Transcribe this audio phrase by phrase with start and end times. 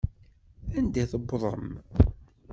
[0.77, 1.69] Anda i tewwḍem?